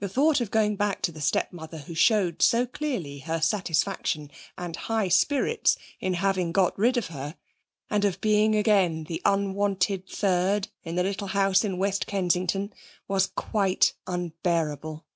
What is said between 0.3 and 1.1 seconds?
of going back to